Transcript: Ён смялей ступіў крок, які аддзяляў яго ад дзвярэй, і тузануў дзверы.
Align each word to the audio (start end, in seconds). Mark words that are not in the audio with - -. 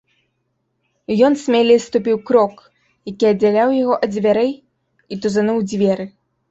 Ён 1.27 1.33
смялей 1.41 1.79
ступіў 1.87 2.17
крок, 2.31 2.57
які 3.13 3.31
аддзяляў 3.33 3.69
яго 3.81 3.93
ад 4.03 4.09
дзвярэй, 4.19 4.53
і 5.13 5.25
тузануў 5.25 5.59
дзверы. 5.73 6.05